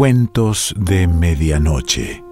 [0.00, 2.24] Cuentos de Medianoche.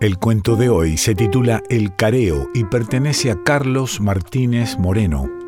[0.00, 5.39] El cuento de hoy se titula El Careo y pertenece a Carlos Martínez Moreno.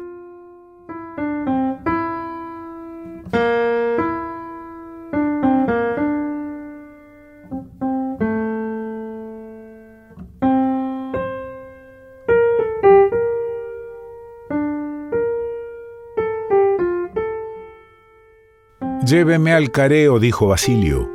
[19.04, 21.10] Lléveme al careo, dijo Basilio.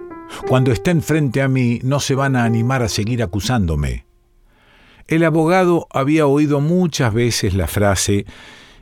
[0.49, 4.05] Cuando estén frente a mí no se van a animar a seguir acusándome.
[5.07, 8.25] El abogado había oído muchas veces la frase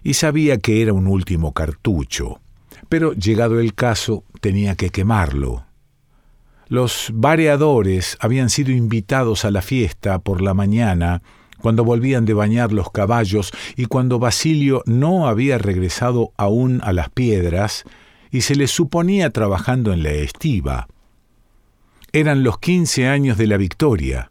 [0.01, 2.39] y sabía que era un último cartucho,
[2.89, 5.65] pero llegado el caso tenía que quemarlo.
[6.67, 11.21] Los variadores habían sido invitados a la fiesta por la mañana,
[11.61, 17.09] cuando volvían de bañar los caballos y cuando Basilio no había regresado aún a las
[17.09, 17.85] piedras,
[18.35, 20.89] y se le suponía trabajando en la estiva.
[22.11, 24.29] Eran los quince años de la victoria.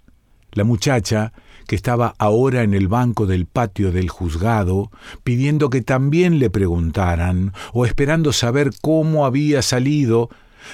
[0.53, 1.33] La muchacha,
[1.67, 4.91] que estaba ahora en el banco del patio del juzgado,
[5.23, 10.29] pidiendo que también le preguntaran, o esperando saber cómo había salido,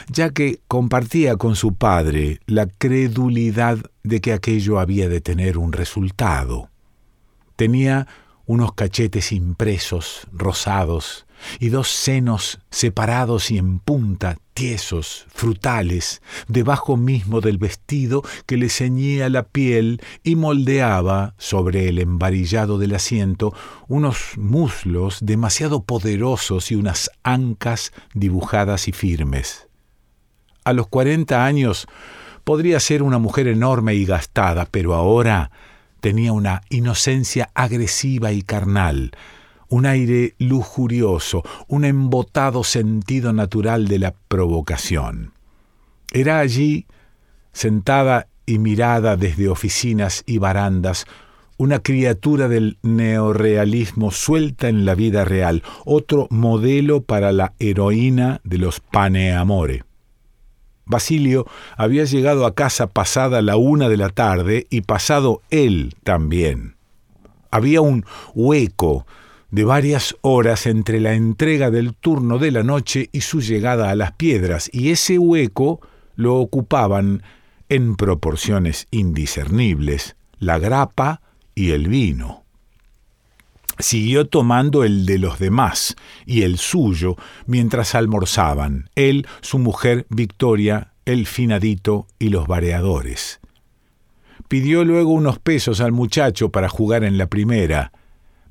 [0.08, 5.72] ya que compartía con su padre la credulidad de que aquello había de tener un
[5.72, 6.68] resultado.
[7.54, 8.08] Tenía
[8.44, 11.26] unos cachetes impresos, rosados,
[11.58, 18.68] y dos senos separados y en punta, tiesos, frutales, debajo mismo del vestido que le
[18.68, 23.54] ceñía la piel y moldeaba sobre el embarillado del asiento
[23.88, 29.68] unos muslos demasiado poderosos y unas ancas dibujadas y firmes.
[30.64, 31.86] A los cuarenta años
[32.44, 35.50] podría ser una mujer enorme y gastada, pero ahora
[36.00, 39.12] tenía una inocencia agresiva y carnal,
[39.70, 45.32] un aire lujurioso, un embotado sentido natural de la provocación.
[46.12, 46.86] Era allí,
[47.52, 51.06] sentada y mirada desde oficinas y barandas,
[51.56, 58.58] una criatura del neorealismo suelta en la vida real, otro modelo para la heroína de
[58.58, 59.84] los paneamore.
[60.84, 66.74] Basilio había llegado a casa pasada la una de la tarde y pasado él también.
[67.52, 68.04] Había un
[68.34, 69.06] hueco
[69.50, 73.96] de varias horas entre la entrega del turno de la noche y su llegada a
[73.96, 75.80] las piedras, y ese hueco
[76.16, 77.22] lo ocupaban,
[77.68, 81.22] en proporciones indiscernibles, la grapa
[81.54, 82.44] y el vino.
[83.78, 85.96] Siguió tomando el de los demás
[86.26, 87.16] y el suyo
[87.46, 93.40] mientras almorzaban, él, su mujer Victoria, el finadito y los vareadores.
[94.48, 97.92] Pidió luego unos pesos al muchacho para jugar en la primera,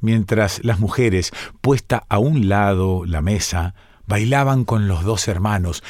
[0.02, 3.76] mientras las mujeres, puesta a un lado la mesa,
[4.08, 5.84] bailaban con los dos hermanos,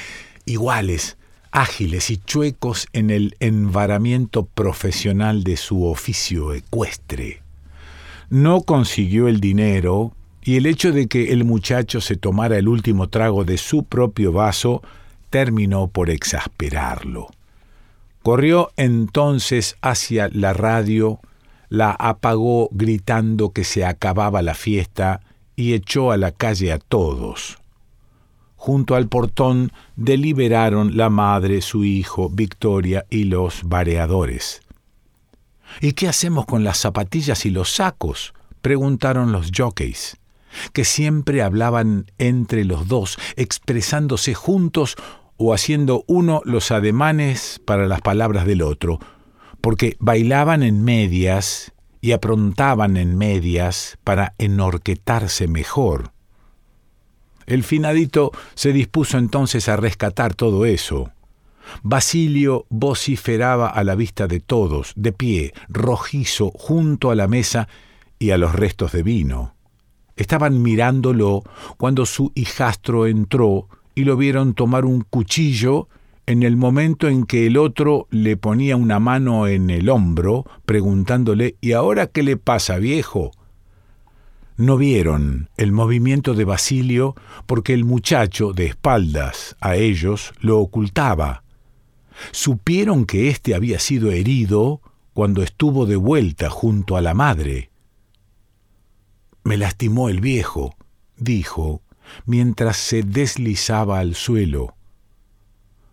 [0.46, 1.18] iguales,
[1.52, 7.42] ágiles y chuecos en el envaramiento profesional de su oficio ecuestre
[8.30, 13.10] no consiguió el dinero y el hecho de que el muchacho se tomara el último
[13.10, 14.82] trago de su propio vaso
[15.30, 17.28] terminó por exasperarlo.
[18.24, 21.20] Corrió entonces hacia la radio,
[21.70, 25.22] la apagó gritando que se acababa la fiesta
[25.56, 27.58] y echó a la calle a todos.
[28.56, 34.62] Junto al portón deliberaron la madre, su hijo, Victoria y los vareadores.
[35.82, 38.34] ¿Y qué hacemos con las zapatillas y los sacos?
[38.62, 40.18] preguntaron los jockeys,
[40.74, 44.96] que siempre hablaban entre los dos, expresándose juntos
[45.38, 49.00] o haciendo uno los ademanes para las palabras del otro,
[49.62, 56.12] porque bailaban en medias y aprontaban en medias para enorquetarse mejor.
[57.46, 61.12] El finadito se dispuso entonces a rescatar todo eso.
[61.84, 67.68] Basilio vociferaba a la vista de todos, de pie, rojizo, junto a la mesa
[68.18, 69.56] y a los restos de vino.
[70.16, 71.44] Estaban mirándolo
[71.78, 75.88] cuando su hijastro entró y lo vieron tomar un cuchillo
[76.30, 81.56] en el momento en que el otro le ponía una mano en el hombro, preguntándole
[81.60, 83.32] ¿Y ahora qué le pasa, viejo?
[84.56, 87.16] No vieron el movimiento de Basilio
[87.46, 91.44] porque el muchacho, de espaldas a ellos, lo ocultaba
[92.32, 94.82] supieron que éste había sido herido
[95.14, 97.72] cuando estuvo de vuelta junto a la madre.
[99.44, 100.76] Me lastimó el viejo,
[101.18, 101.82] dijo,
[102.26, 104.76] mientras se deslizaba al suelo.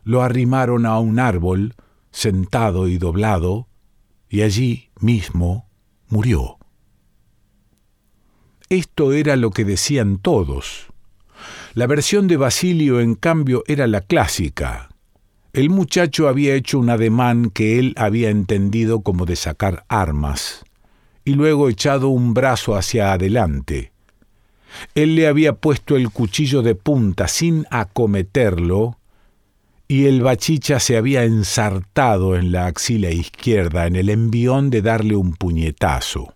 [0.07, 1.75] Lo arrimaron a un árbol,
[2.13, 3.67] sentado y doblado,
[4.29, 5.69] y allí mismo
[6.07, 6.59] murió.
[8.69, 10.87] esto era lo que decían todos.
[11.75, 14.91] La versión de Basilio, en cambio, era la clásica.
[15.53, 20.65] El muchacho había hecho un ademán que él había entendido como de sacar armas,
[21.25, 23.91] y luego echado un brazo hacia adelante.
[24.95, 29.01] Él le había puesto el cuchillo de punta sin acometerlo,
[29.89, 35.17] y el bachicha se había ensartado en la axila izquierda en el envión de darle
[35.17, 36.35] un puñetazo.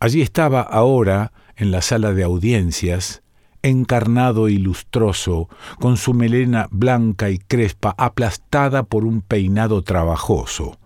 [0.00, 3.22] Allí estaba ahora, en la sala de audiencias,
[3.62, 5.48] encarnado y lustroso,
[5.80, 10.78] con su melena blanca y crespa aplastada por un peinado trabajoso.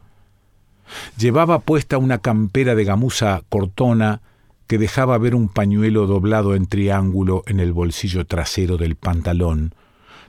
[1.19, 4.23] Llevaba puesta una campera de gamuza cortona
[4.67, 9.75] que dejaba ver un pañuelo doblado en triángulo en el bolsillo trasero del pantalón,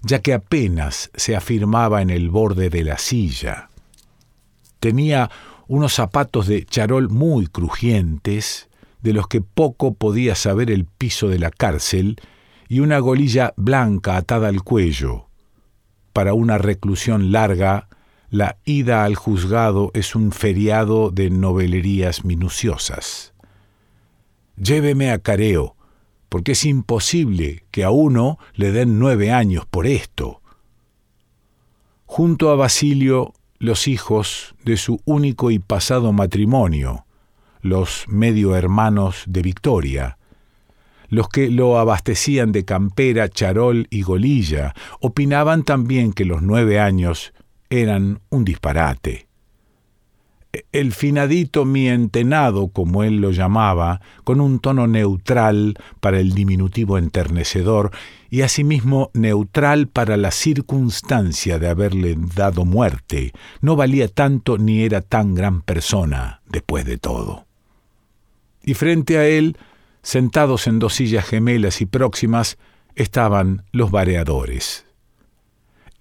[0.03, 3.69] ya que apenas se afirmaba en el borde de la silla.
[4.79, 5.31] Tenía
[5.67, 8.69] unos zapatos de charol muy crujientes,
[9.01, 12.17] de los que poco podía saber el piso de la cárcel,
[12.67, 15.27] y una golilla blanca atada al cuello.
[16.11, 17.87] Para una reclusión larga,
[18.29, 23.33] la ida al juzgado es un feriado de novelerías minuciosas.
[24.57, 25.75] Lléveme a Careo,
[26.33, 30.41] porque es imposible que a uno le den nueve años por esto.
[32.07, 37.05] Junto a Basilio, los hijos de su único y pasado matrimonio,
[37.61, 40.17] los medio hermanos de Victoria,
[41.07, 47.31] los que lo abastecían de campera, charol y golilla, opinaban también que los nueve años
[47.69, 49.27] eran un disparate
[50.71, 57.91] el finadito mientenado, como él lo llamaba, con un tono neutral para el diminutivo enternecedor
[58.29, 65.01] y asimismo neutral para la circunstancia de haberle dado muerte, no valía tanto ni era
[65.01, 67.45] tan gran persona después de todo.
[68.63, 69.57] Y frente a él,
[70.03, 72.57] sentados en dos sillas gemelas y próximas,
[72.95, 74.85] estaban los vareadores.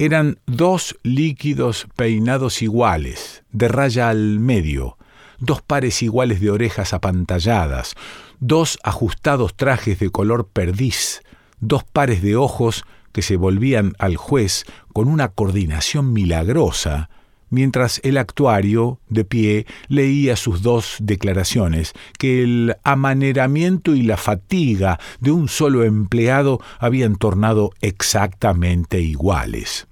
[0.05, 4.99] Eran dos líquidos peinados iguales, de raya al medio,
[5.39, 7.95] dos pares iguales de orejas apantalladas,
[8.41, 11.23] dos ajustados trajes de color perdiz,
[11.61, 17.09] dos pares de ojos que se volvían al juez con una coordinación milagrosa,
[17.51, 24.99] mientras el actuario, de pie, leía sus dos declaraciones, que el amaneramiento y la fatiga
[25.21, 29.87] de un solo empleado habían tornado exactamente iguales.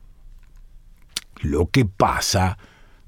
[1.41, 2.59] Lo que pasa,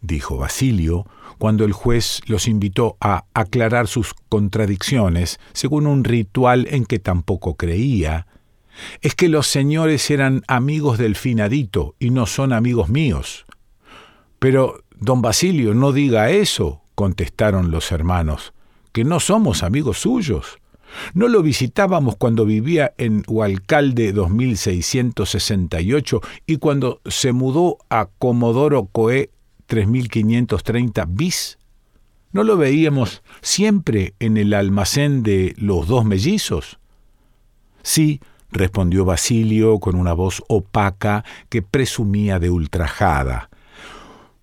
[0.01, 1.07] dijo Basilio,
[1.39, 7.57] cuando el juez los invitó a aclarar sus contradicciones, según un ritual en que tampoco
[7.57, 8.27] creía,
[9.01, 13.45] es que los señores eran amigos del finadito y no son amigos míos.
[14.39, 18.55] Pero, don Basilio, no diga eso, contestaron los hermanos,
[18.93, 20.59] que no somos amigos suyos.
[21.15, 29.31] No lo visitábamos cuando vivía en Hualcalde 2668 y cuando se mudó a Comodoro Coe
[29.67, 31.59] 3530 bis.
[32.33, 36.79] ¿No lo veíamos siempre en el almacén de los dos mellizos?
[37.83, 43.51] Sí, respondió Basilio con una voz opaca que presumía de ultrajada.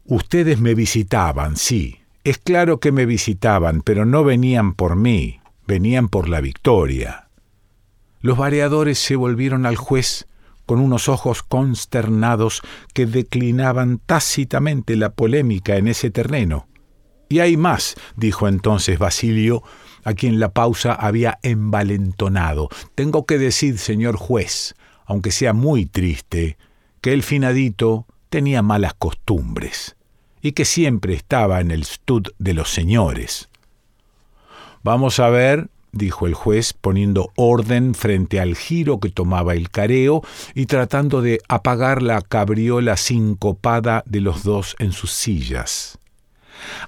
[0.06, 2.00] Ustedes me visitaban, sí.
[2.24, 5.39] Es claro que me visitaban, pero no venían por mí
[5.70, 7.30] venían por la victoria.
[8.22, 10.28] Los variadores se volvieron al juez
[10.66, 16.68] con unos ojos consternados que declinaban tácitamente la polémica en ese terreno.
[17.30, 19.62] Y hay más, dijo entonces Basilio,
[20.04, 22.70] a quien la pausa había envalentonado.
[22.96, 24.74] Tengo que decir, señor juez,
[25.06, 26.58] aunque sea muy triste,
[27.02, 29.96] que el finadito tenía malas costumbres
[30.42, 33.50] y que siempre estaba en el stud de los señores.
[34.84, 40.22] Vamos a ver, dijo el juez, poniendo orden frente al giro que tomaba el careo
[40.56, 46.00] y tratando de apagar la cabriola sincopada de los dos en sus sillas.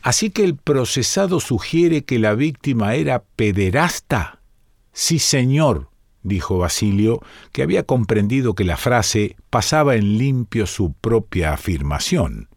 [0.02, 4.40] Así que el procesado sugiere que la víctima era pederasta.
[4.94, 5.90] Sí, señor,
[6.24, 7.22] dijo Basilio,
[7.52, 12.50] que había comprendido que la frase pasaba en limpio su propia afirmación.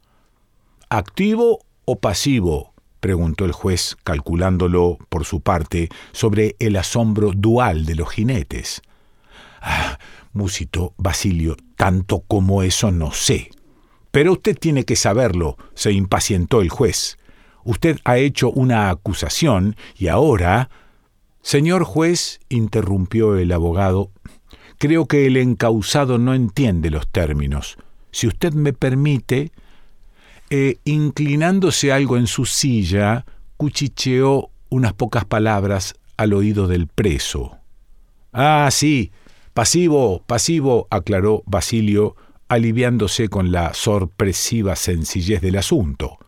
[0.89, 2.74] ¿Activo o pasivo?
[3.05, 8.81] Preguntó el juez, calculándolo por su parte sobre el asombro dual de los jinetes.
[9.61, 9.99] Ah,
[10.33, 13.51] musitó Basilio, tanto como eso no sé.
[14.11, 17.19] Pero usted tiene que saberlo, se impacientó el juez.
[17.63, 20.71] Usted ha hecho una acusación y ahora...
[21.43, 24.13] Señor juez, interrumpió el abogado,
[24.79, 27.77] creo que el encausado no entiende los términos.
[28.13, 29.53] Si usted me permite,
[30.51, 33.25] e, inclinándose algo en su silla,
[33.57, 37.59] cuchicheó unas pocas palabras al oído del preso.
[38.33, 39.13] Ah, sí,
[39.53, 42.17] pasivo, pasivo, aclaró Basilio,
[42.49, 46.19] aliviándose con la sorpresiva sencillez del asunto.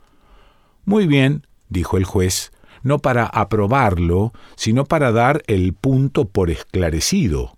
[0.85, 7.56] Muy bien, dijo el juez, no para aprobarlo, sino para dar el punto por esclarecido.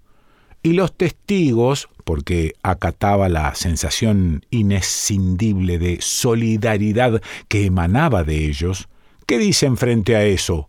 [0.62, 8.88] Y los testigos, porque acataba la sensación inescindible de solidaridad que emanaba de ellos,
[9.26, 10.68] ¿qué dicen frente a eso?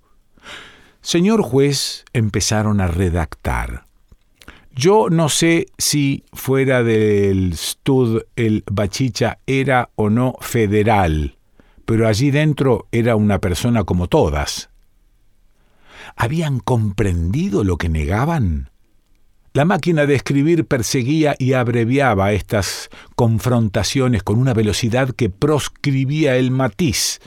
[1.01, 3.85] Señor juez, empezaron a redactar.
[4.75, 11.37] Yo no sé si fuera del Stud el Bachicha era o no federal,
[11.85, 14.69] pero allí dentro era una persona como todas.
[16.15, 18.69] ¿Habían comprendido lo que negaban?
[19.53, 26.51] La máquina de escribir perseguía y abreviaba estas confrontaciones con una velocidad que proscribía el
[26.51, 27.19] matiz,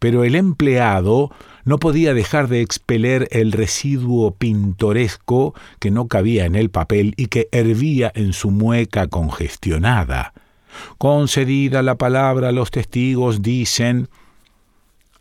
[0.00, 1.30] pero el empleado
[1.64, 7.26] no podía dejar de expeler el residuo pintoresco que no cabía en el papel y
[7.26, 10.32] que hervía en su mueca congestionada.
[10.98, 14.08] Concedida la palabra, los testigos dicen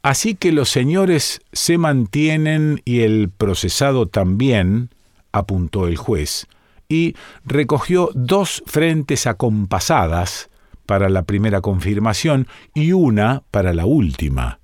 [0.02, 4.90] Así que los señores se mantienen y el procesado también,
[5.38, 6.48] apuntó el juez,
[6.90, 7.16] y
[7.46, 10.50] recogió dos frentes acompasadas
[10.86, 14.60] para la primera confirmación y una para la última.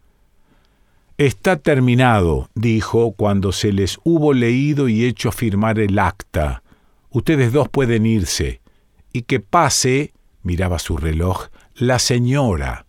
[1.18, 6.64] Está terminado, dijo cuando se les hubo leído y hecho firmar el acta.
[7.12, 8.62] Ustedes dos pueden irse.
[9.12, 12.88] Y que pase, miraba su reloj, la señora.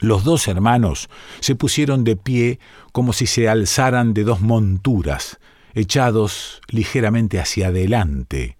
[0.00, 2.58] Los dos hermanos se pusieron de pie
[2.90, 5.38] como si se alzaran de dos monturas,
[5.74, 8.56] echados ligeramente hacia adelante.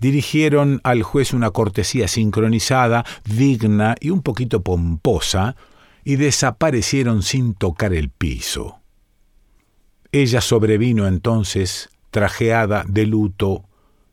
[0.00, 5.56] Dirigieron al juez una cortesía sincronizada, digna y un poquito pomposa,
[6.04, 8.80] y desaparecieron sin tocar el piso.
[10.12, 13.64] Ella sobrevino entonces, trajeada de luto,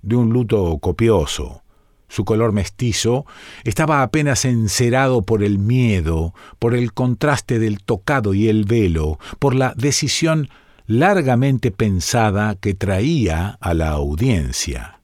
[0.01, 1.61] de un luto copioso.
[2.07, 3.25] Su color mestizo
[3.63, 9.55] estaba apenas encerado por el miedo, por el contraste del tocado y el velo, por
[9.55, 10.49] la decisión
[10.91, 14.99] largamente pensada que traía a la audiencia.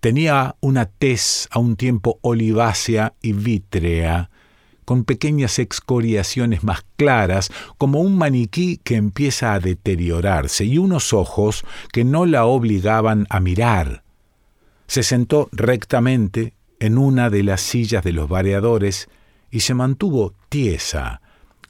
[0.00, 4.30] Tenía una tez a un tiempo olivácea y vítrea,
[4.86, 11.64] con pequeñas excoriaciones más claras, como un maniquí que empieza a deteriorarse, y unos ojos
[11.92, 14.04] que no la obligaban a mirar,
[14.86, 19.08] se sentó rectamente en una de las sillas de los variadores
[19.50, 21.20] y se mantuvo tiesa,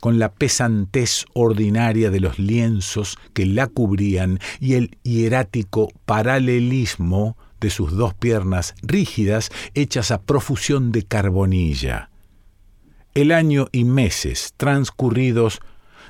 [0.04, 7.70] con la pesantez ordinaria de los lienzos que la cubrían y el hierático paralelismo de
[7.70, 12.11] sus dos piernas rígidas hechas a profusión de carbonilla.
[13.14, 15.61] El año y meses transcurridos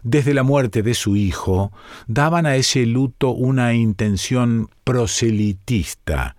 [0.02, 1.70] desde la muerte de su hijo
[2.08, 6.34] daban a ese luto una intención proselitista,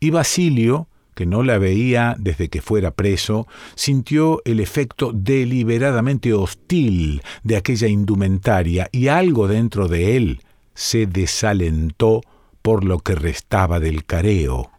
[0.00, 0.88] y Basilio,
[1.18, 7.88] que no la veía desde que fuera preso, sintió el efecto deliberadamente hostil de aquella
[7.88, 10.42] indumentaria y algo dentro de él
[10.74, 12.20] se desalentó
[12.62, 14.70] por lo que restaba del careo.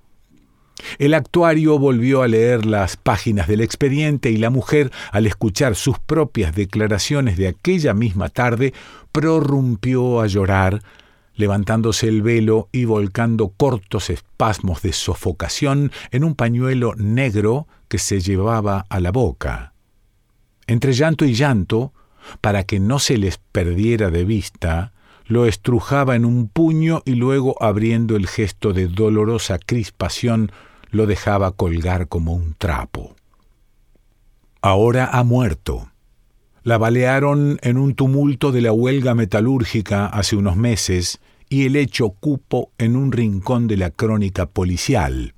[0.97, 5.99] El actuario volvió a leer las páginas del expediente y la mujer, al escuchar sus
[5.99, 8.73] propias declaraciones de aquella misma tarde,
[9.11, 10.81] prorrumpió a llorar,
[11.39, 18.19] levantándose el velo y volcando cortos espasmos de sofocación en un pañuelo negro que se
[18.19, 19.71] llevaba a la boca.
[20.67, 21.93] Entre llanto y llanto,
[22.41, 24.91] para que no se les perdiera de vista,
[25.27, 30.51] lo estrujaba en un puño y luego, abriendo el gesto de dolorosa crispación,
[30.91, 33.15] lo dejaba colgar como un trapo.
[34.61, 35.89] Ahora ha muerto.
[36.63, 42.11] La balearon en un tumulto de la huelga metalúrgica hace unos meses y el hecho
[42.11, 45.33] cupo en un rincón de la crónica policial.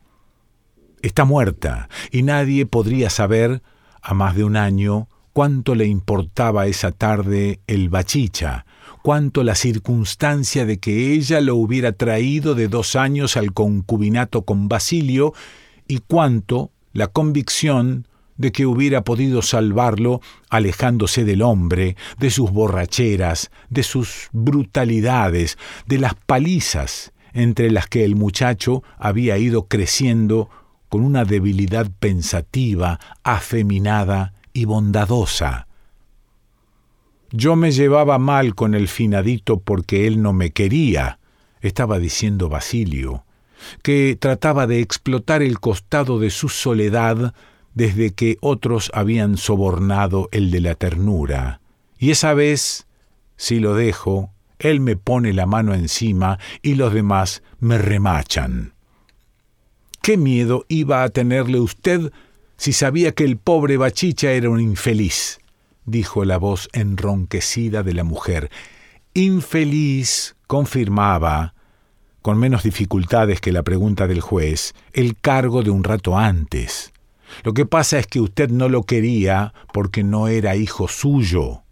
[1.02, 3.64] Está muerta y nadie podría saber,
[4.02, 8.66] a más de un año, cuánto le importaba esa tarde el bachicha,
[9.02, 14.68] cuánto la circunstancia de que ella lo hubiera traído de dos años al concubinato con
[14.68, 15.34] Basilio
[15.88, 23.52] y cuánto la convicción de que hubiera podido salvarlo alejándose del hombre, de sus borracheras,
[23.70, 30.50] de sus brutalidades, de las palizas entre las que el muchacho había ido creciendo
[30.90, 35.68] con una debilidad pensativa, afeminada y bondadosa.
[37.32, 41.20] Yo me llevaba mal con el finadito porque él no me quería,
[41.62, 43.24] estaba diciendo Basilio,
[43.84, 47.34] que trataba de explotar el costado de su soledad
[47.74, 51.62] desde que otros habían sobornado el de la ternura,
[51.98, 52.88] y esa vez,
[53.38, 58.74] si lo dejo, él me pone la mano encima y los demás me remachan.
[60.02, 62.12] ¿Qué miedo iba a tenerle usted
[62.58, 65.40] si sabía que el pobre Bachicha era un infeliz?
[65.86, 68.50] dijo la voz enronquecida de la mujer.
[69.14, 71.54] Infeliz, confirmaba,
[72.22, 76.91] con menos dificultades que la pregunta del juez, el cargo de un rato antes.
[77.44, 81.64] Lo que pasa es que usted no lo quería porque no era hijo suyo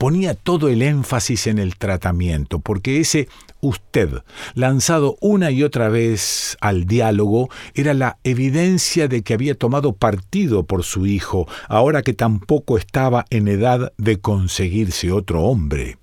[0.00, 3.28] ponía todo el énfasis en el tratamiento, porque ese
[3.60, 4.22] usted,
[4.54, 10.64] lanzado una y otra vez al diálogo, era la evidencia de que había tomado partido
[10.64, 15.98] por su hijo, ahora que tampoco estaba en edad de conseguirse otro hombre.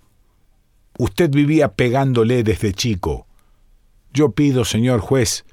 [1.00, 3.25] Usted vivía pegándole desde chico.
[4.13, 5.43] Yo pido, señor juez,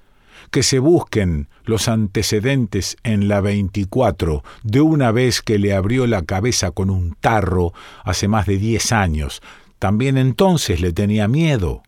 [0.51, 6.23] que se busquen los antecedentes en la 24 de una vez que le abrió la
[6.23, 7.73] cabeza con un tarro
[8.05, 9.43] hace más de diez años.
[9.79, 11.83] También entonces le tenía miedo.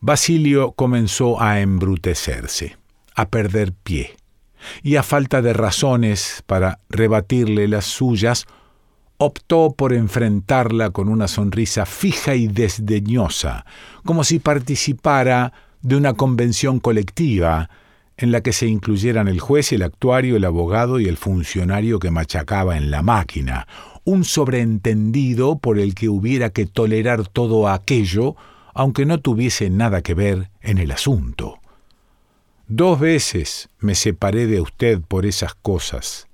[0.00, 2.76] Basilio comenzó a embrutecerse,
[3.14, 4.16] a perder pie,
[4.82, 8.46] y a falta de razones para rebatirle las suyas,
[9.18, 13.66] optó por enfrentarla con una sonrisa fija y desdeñosa,
[14.04, 17.70] como si participara de una convención colectiva
[18.16, 22.10] en la que se incluyeran el juez, el actuario, el abogado y el funcionario que
[22.10, 23.68] machacaba en la máquina,
[24.04, 28.34] un sobreentendido por el que hubiera que tolerar todo aquello,
[28.74, 31.60] aunque no tuviese nada que ver en el asunto.
[32.66, 36.26] Dos veces me separé de usted por esas cosas,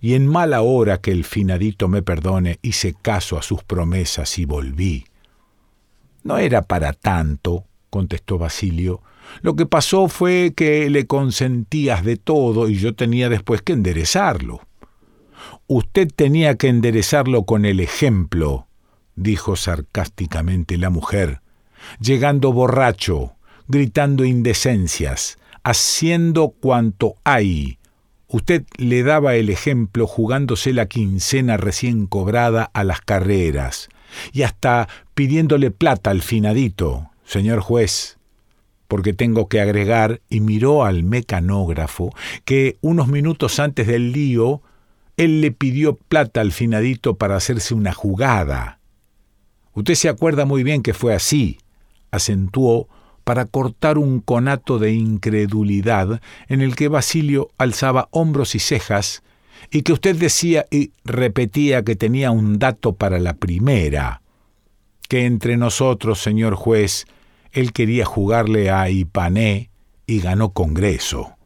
[0.00, 4.44] y en mala hora que el finadito me perdone hice caso a sus promesas y
[4.44, 5.06] volví.
[6.22, 9.02] No era para tanto, contestó Basilio.
[9.42, 14.62] Lo que pasó fue que le consentías de todo y yo tenía después que enderezarlo.
[15.66, 18.66] Usted tenía que enderezarlo con el ejemplo,
[19.14, 21.42] dijo sarcásticamente la mujer,
[22.00, 23.34] llegando borracho,
[23.68, 27.78] gritando indecencias, haciendo cuanto hay.
[28.26, 33.90] Usted le daba el ejemplo jugándose la quincena recién cobrada a las carreras,
[34.32, 38.18] y hasta pidiéndole plata al finadito, Señor juez,
[38.88, 42.14] porque tengo que agregar, y miró al mecanógrafo,
[42.44, 44.60] que unos minutos antes del lío,
[45.16, 48.80] él le pidió plata al finadito para hacerse una jugada.
[49.72, 51.56] Usted se acuerda muy bien que fue así,
[52.10, 52.86] acentuó
[53.24, 59.22] para cortar un conato de incredulidad en el que Basilio alzaba hombros y cejas,
[59.70, 64.20] y que usted decía y repetía que tenía un dato para la primera,
[65.08, 67.06] que entre nosotros, señor juez,
[67.52, 69.70] él quería jugarle a Ipané
[70.06, 71.36] y ganó Congreso.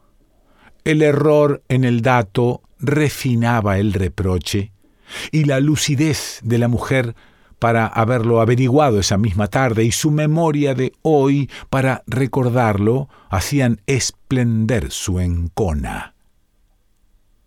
[0.84, 4.72] El error en el dato refinaba el reproche
[5.32, 7.14] y la lucidez de la mujer
[7.58, 14.90] para haberlo averiguado esa misma tarde y su memoria de hoy para recordarlo hacían esplender
[14.90, 16.14] su encona.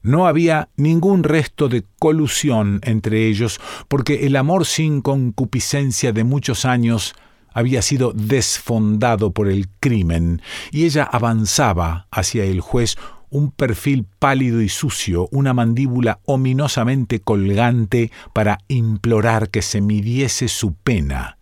[0.02, 6.66] No había ningún resto de colusión entre ellos, porque el amor sin concupiscencia de muchos
[6.66, 7.16] años
[7.54, 12.96] había sido desfondado por el crimen, y ella avanzaba hacia el juez
[13.30, 20.74] un perfil pálido y sucio, una mandíbula ominosamente colgante para implorar que se midiese su
[20.74, 21.38] pena.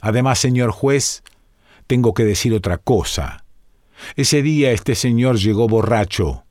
[0.00, 1.22] Además, señor juez,
[1.86, 3.44] tengo que decir otra cosa.
[4.16, 6.44] Ese día este señor llegó borracho,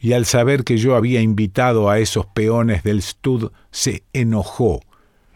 [0.00, 4.80] y al saber que yo había invitado a esos peones del stud, se enojó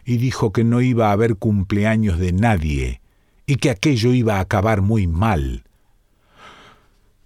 [0.07, 3.01] y dijo que no iba a haber cumpleaños de nadie
[3.45, 5.65] y que aquello iba a acabar muy mal.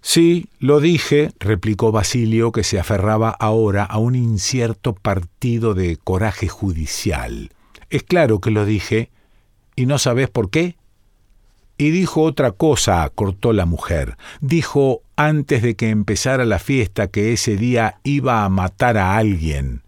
[0.00, 6.48] Sí, lo dije, replicó Basilio, que se aferraba ahora a un incierto partido de coraje
[6.48, 7.50] judicial.
[7.88, 9.10] Es claro que lo dije,
[9.76, 10.74] ¿y no sabes por qué?
[11.78, 14.16] Y dijo otra cosa, cortó la mujer.
[14.40, 19.82] Dijo antes de que empezara la fiesta que ese día iba a matar a alguien.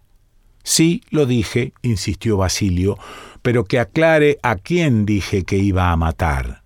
[0.65, 2.97] Sí, lo dije, insistió Basilio,
[3.43, 6.63] pero que aclare a quién dije que iba a matar.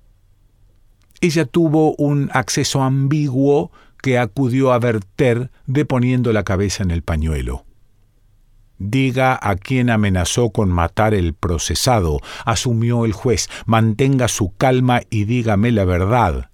[1.19, 7.65] Ella tuvo un acceso ambiguo que acudió a verter deponiendo la cabeza en el pañuelo.
[8.77, 13.49] Diga a quién amenazó con matar el procesado, asumió el juez.
[13.65, 16.49] Mantenga su calma y dígame la verdad.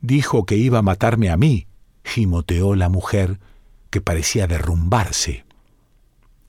[0.00, 1.68] Dijo que iba a matarme a mí,
[2.02, 3.38] gimoteó la mujer,
[3.90, 5.45] que parecía derrumbarse.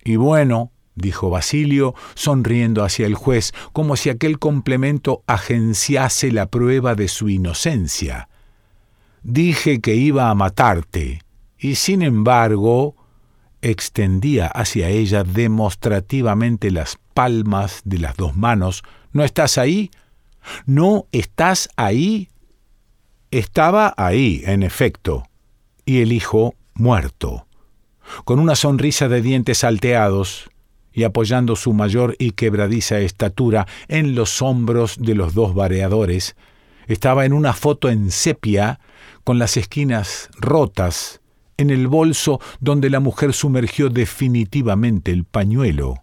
[0.08, 6.96] Y bueno, dijo Basilio, sonriendo hacia el juez, como si aquel complemento agenciase la prueba
[6.96, 8.30] de su inocencia.
[9.22, 11.24] Dije que iba a matarte,
[11.60, 12.96] y sin embargo,
[13.62, 18.84] extendía hacia ella demostrativamente las palmas de las dos manos.
[19.12, 19.92] ¿No estás ahí?
[20.66, 22.30] ¿No estás ahí?
[23.30, 25.28] Estaba ahí, en efecto,
[25.84, 27.47] y el hijo muerto,
[28.26, 30.50] con una sonrisa de dientes salteados
[30.92, 36.36] y apoyando su mayor y quebradiza estatura en los hombros de los dos vareadores,
[36.88, 38.80] estaba en una foto en sepia
[39.24, 41.22] con las esquinas rotas
[41.58, 45.96] en el bolso donde la mujer sumergió definitivamente el pañuelo.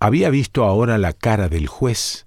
[0.00, 2.26] Había visto ahora la cara del juez,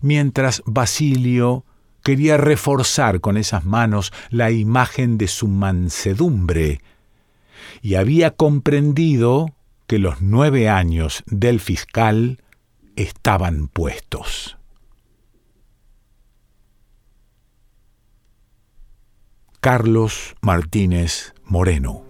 [0.00, 1.64] mientras Basilio
[2.02, 6.80] quería reforzar con esas manos la imagen de su mansedumbre,
[7.82, 9.54] y había comprendido
[9.86, 12.42] que los nueve años del fiscal
[12.96, 14.56] estaban puestos.
[19.60, 22.09] Carlos Martínez Moreno.